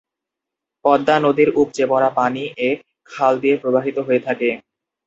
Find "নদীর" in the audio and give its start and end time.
1.25-1.49